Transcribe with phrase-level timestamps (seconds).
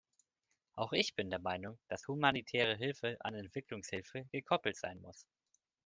[0.73, 5.27] Auch ich bin der Meinung, dass humanitäre Hilfe an Entwicklungshilfe gekoppelt sein muss.